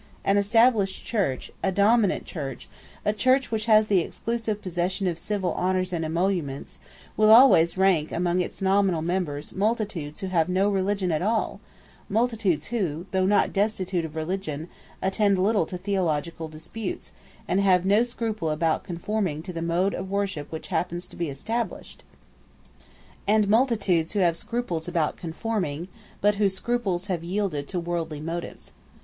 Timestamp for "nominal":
8.63-9.03